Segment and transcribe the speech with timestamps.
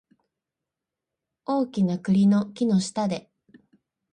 [1.45, 3.29] 大きな栗の木の下で